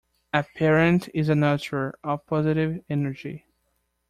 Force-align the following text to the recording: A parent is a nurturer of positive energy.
A 0.33 0.41
parent 0.55 1.09
is 1.13 1.29
a 1.29 1.33
nurturer 1.33 1.91
of 2.03 2.25
positive 2.25 2.83
energy. 2.89 3.45